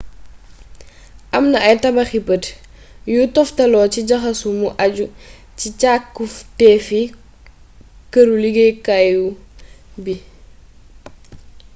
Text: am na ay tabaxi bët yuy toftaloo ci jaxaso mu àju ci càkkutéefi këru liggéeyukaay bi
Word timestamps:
am 1.37 1.45
na 1.51 1.57
ay 1.67 1.77
tabaxi 1.83 2.19
bët 2.27 2.43
yuy 3.11 3.27
toftaloo 3.35 3.87
ci 3.93 3.99
jaxaso 4.09 4.47
mu 4.59 4.67
àju 4.83 5.05
ci 5.57 5.67
càkkutéefi 5.81 7.01
këru 8.13 8.33
liggéeyukaay 8.43 9.07
bi 10.03 10.13